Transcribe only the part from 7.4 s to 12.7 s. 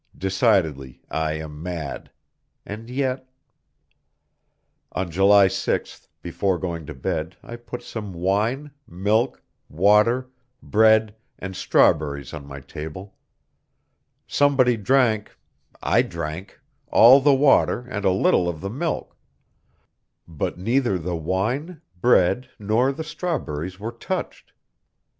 I put some wine, milk, water, bread and strawberries on my